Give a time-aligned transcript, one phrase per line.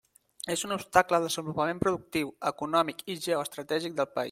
[0.53, 4.19] És un obstacle al desenvolupament productiu, econòmic i geoestratègic del país.